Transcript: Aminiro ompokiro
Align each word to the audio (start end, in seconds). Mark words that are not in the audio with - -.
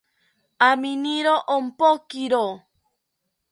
Aminiro 0.69 1.35
ompokiro 1.57 2.43